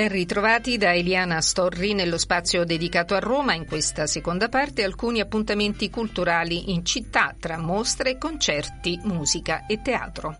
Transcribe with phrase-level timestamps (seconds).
[0.00, 3.52] Ben ritrovati da Eliana Storri nello spazio dedicato a Roma.
[3.52, 10.38] In questa seconda parte alcuni appuntamenti culturali in città tra mostre, concerti, musica e teatro.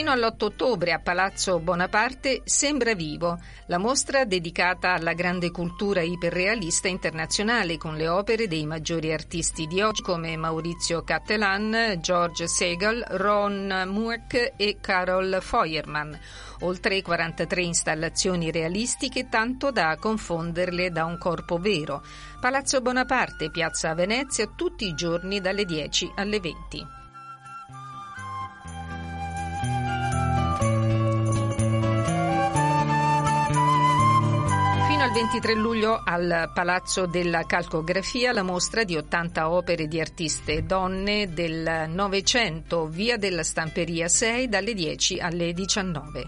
[0.00, 6.88] Fino all'8 ottobre a Palazzo Bonaparte Sembra Vivo, la mostra dedicata alla grande cultura iperrealista
[6.88, 13.84] internazionale con le opere dei maggiori artisti di oggi come Maurizio Cattelan, George Segal, Ron
[13.88, 16.14] Mueck e Carol Feuermann.
[16.60, 22.02] Oltre 43 installazioni realistiche, tanto da confonderle da un corpo vero.
[22.40, 26.99] Palazzo Bonaparte, Piazza Venezia, tutti i giorni dalle 10 alle 20.
[35.20, 41.90] 23 luglio al Palazzo della Calcografia la mostra di 80 opere di artiste donne del
[41.90, 46.24] Novecento, via della Stamperia 6 dalle 10 alle 19.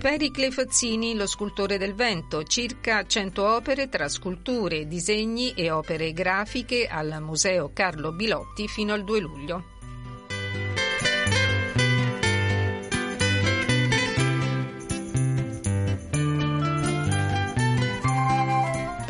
[0.00, 6.86] Pericle Fazzini, lo scultore del vento, circa 100 opere tra sculture, disegni e opere grafiche
[6.86, 9.76] al Museo Carlo Bilotti fino al 2 luglio.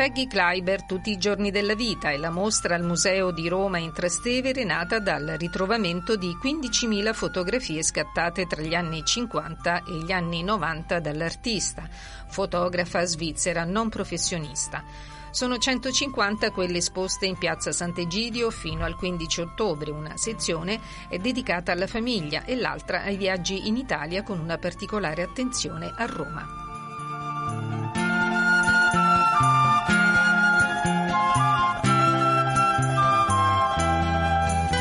[0.09, 3.93] Peggy Kleiber, Tutti i giorni della vita, è la mostra al Museo di Roma in
[3.93, 10.43] Trastevere nata dal ritrovamento di 15.000 fotografie scattate tra gli anni 50 e gli anni
[10.43, 11.87] 90 dall'artista,
[12.27, 14.83] fotografa svizzera non professionista.
[15.31, 19.91] Sono 150 quelle esposte in piazza Sant'Egidio fino al 15 ottobre.
[19.91, 20.81] Una sezione
[21.11, 26.07] è dedicata alla famiglia e l'altra ai viaggi in Italia con una particolare attenzione a
[26.07, 26.68] Roma.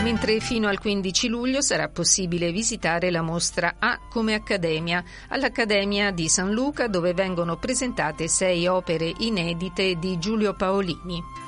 [0.07, 6.29] Mentre fino al 15 luglio sarà possibile visitare la mostra A come Accademia all'Accademia di
[6.29, 11.46] San Luca dove vengono presentate sei opere inedite di Giulio Paolini.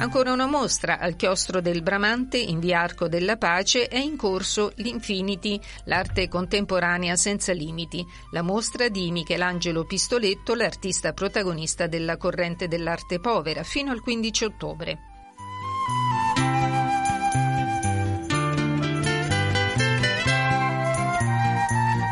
[0.00, 4.72] Ancora una mostra al chiostro del Bramante in via Arco della Pace è in corso
[4.76, 13.20] l'Infinity, l'arte contemporanea senza limiti, la mostra di Michelangelo Pistoletto, l'artista protagonista della corrente dell'arte
[13.20, 15.09] povera, fino al 15 ottobre.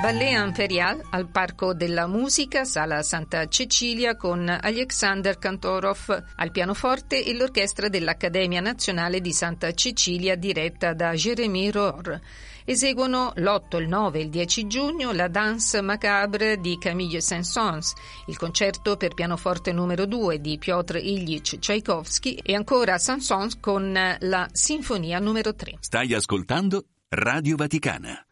[0.08, 7.34] Ballet Imperial al Parco della Musica, Sala Santa Cecilia con Alexander Kantorov al pianoforte e
[7.34, 12.18] l'orchestra dell'Accademia Nazionale di Santa Cecilia diretta da Jérémy Rohr.
[12.64, 17.92] Eseguono l'8, il 9 e il 10 giugno la Danse Macabre di Camille Saint-Saëns,
[18.28, 24.48] il concerto per pianoforte numero 2 di Piotr Ilyich Tchaikovsky e ancora Saint-Saëns con la
[24.50, 25.76] Sinfonia numero 3.
[25.80, 28.22] Stai ascoltando Radio Vaticana.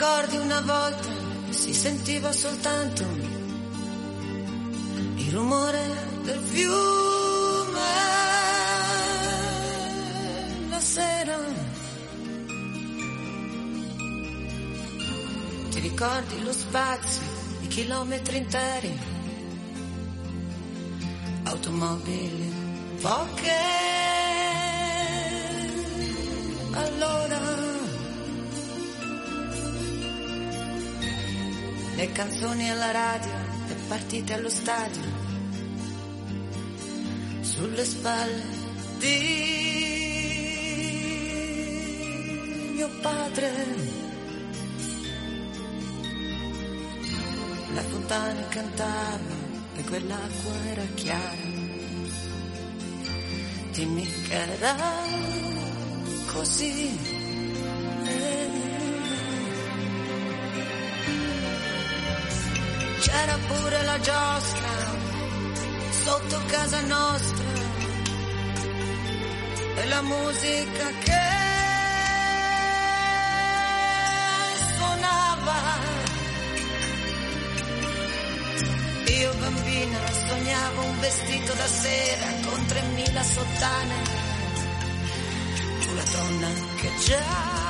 [0.00, 1.08] Ricordi una volta
[1.50, 3.02] si sentiva soltanto
[5.16, 5.78] il rumore
[6.22, 7.80] del fiume
[10.70, 11.36] la sera?
[15.68, 17.22] Ti ricordi lo spazio
[17.60, 18.98] di chilometri interi?
[21.42, 22.52] Automobili,
[23.02, 23.89] poche.
[32.00, 33.30] Le canzoni alla radio,
[33.68, 35.02] le partite allo stadio,
[37.42, 38.42] sulle spalle
[38.96, 39.50] di
[42.72, 43.52] mio padre.
[47.74, 49.36] La fontana cantava
[49.76, 51.48] e quell'acqua era chiara.
[53.72, 54.74] Dimmi che era
[56.32, 57.19] così.
[63.00, 64.68] C'era pure la giostra
[66.04, 67.48] sotto casa nostra
[69.76, 71.22] e la musica che
[74.76, 75.60] suonava.
[79.06, 79.98] Io bambina
[80.28, 83.94] sognavo un vestito da sera con tremila sottane,
[85.78, 87.69] fu la donna che già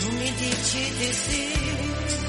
[0.00, 2.19] Tu mi dici di sì.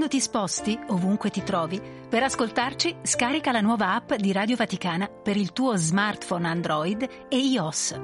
[0.00, 1.78] Quando ti sposti, ovunque ti trovi,
[2.08, 7.36] per ascoltarci scarica la nuova app di Radio Vaticana per il tuo smartphone Android e
[7.36, 8.00] iOS.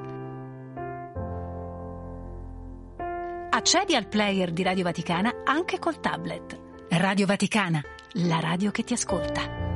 [3.49, 6.59] Accedi al player di Radio Vaticana anche col tablet.
[6.89, 9.66] Radio Vaticana, la radio che ti ascolta.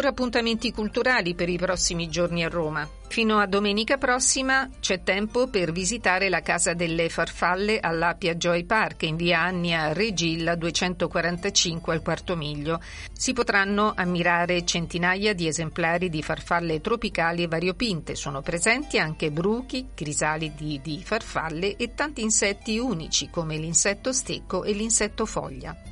[0.00, 2.88] Ancora appuntamenti culturali per i prossimi giorni a Roma.
[3.08, 9.02] Fino a domenica prossima c'è tempo per visitare la Casa delle Farfalle all'Appia Joy Park
[9.02, 12.80] in via Annia Regilla 245 al Quarto Miglio.
[13.12, 18.14] Si potranno ammirare centinaia di esemplari di farfalle tropicali e variopinte.
[18.14, 24.72] Sono presenti anche bruchi, crisalidi di farfalle e tanti insetti unici come l'insetto stecco e
[24.72, 25.89] l'insetto foglia.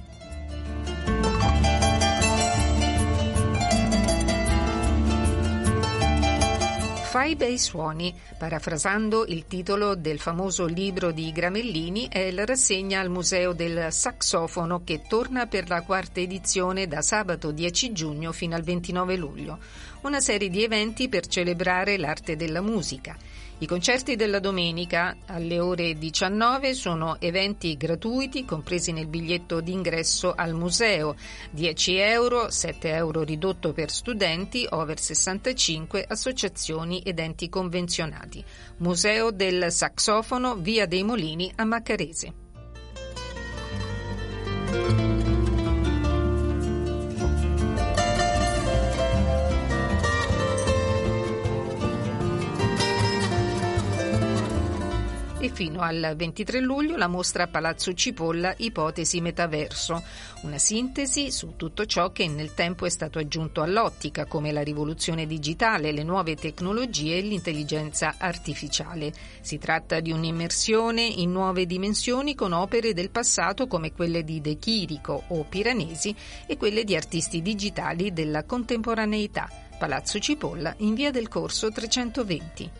[7.09, 13.09] Fai bei suoni, parafrasando il titolo del famoso libro di Gramellini, è la rassegna al
[13.09, 18.63] Museo del Saxofono che torna per la quarta edizione da sabato 10 giugno fino al
[18.63, 19.59] 29 luglio.
[20.03, 23.17] una serie di eventi per celebrare l'arte della musica.
[23.61, 30.55] I concerti della domenica alle ore 19 sono eventi gratuiti compresi nel biglietto d'ingresso al
[30.55, 31.17] museo,
[31.51, 38.45] 10 euro, 7 euro ridotto per studenti over 65, associazioni ed enti convenzionati.
[38.79, 42.33] Museo del Saxofono, via dei Molini a Maccarese.
[55.59, 60.05] Fino al 23 luglio la mostra Palazzo Cipolla Ipotesi Metaverso,
[60.43, 65.27] una sintesi su tutto ciò che nel tempo è stato aggiunto all'ottica, come la rivoluzione
[65.27, 69.13] digitale, le nuove tecnologie e l'intelligenza artificiale.
[69.41, 74.59] Si tratta di un'immersione in nuove dimensioni con opere del passato come quelle di De
[74.59, 76.15] Chirico o Piranesi
[76.47, 79.51] e quelle di artisti digitali della contemporaneità.
[79.77, 82.71] Palazzo Cipolla in via del Corso 320.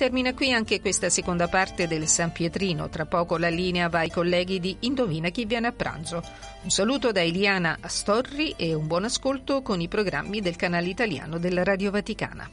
[0.00, 2.88] Termina qui anche questa seconda parte del San Pietrino.
[2.88, 6.22] Tra poco la linea va ai colleghi di Indovina chi viene a pranzo.
[6.62, 11.36] Un saluto da Eliana Astorri e un buon ascolto con i programmi del canale italiano
[11.36, 12.48] della Radio Vaticana.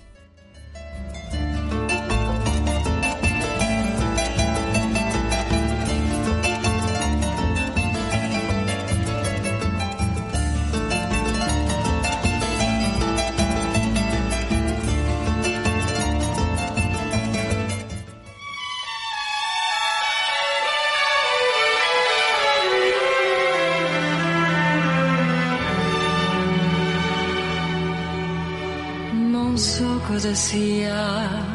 [30.18, 31.46] Cosa sia,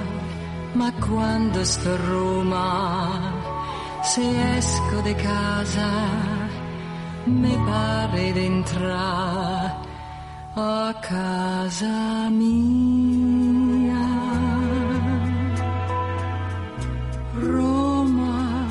[0.75, 3.33] ma quando sto a Roma,
[4.03, 4.23] se
[4.57, 5.91] esco di casa,
[7.25, 9.75] mi pare d'entrare
[10.55, 14.07] a casa mia.
[17.35, 18.65] Roma,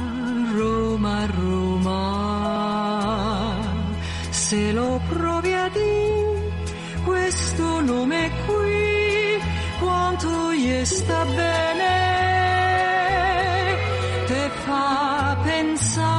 [0.54, 2.00] Roma, Roma,
[4.30, 5.51] se lo provi
[10.86, 11.96] sta bene,
[14.26, 16.10] te fa pensare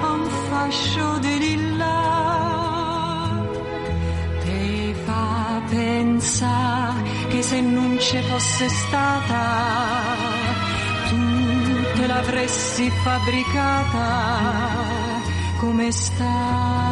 [0.00, 1.98] a un fascio di lilla,
[4.44, 10.16] te fa pensare che se non ci fosse stata,
[11.08, 11.18] tu
[11.94, 14.08] te l'avresti fabbricata
[15.60, 16.89] come sta.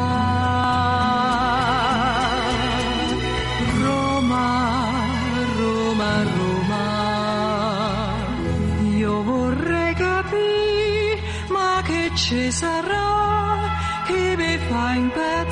[12.50, 13.68] Sarà
[14.06, 15.47] che mi fa impazzire.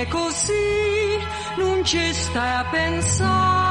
[0.00, 0.52] È così
[1.56, 3.69] non ci stai a pensare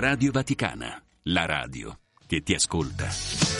[0.00, 3.59] Radio Vaticana, la radio che ti ascolta.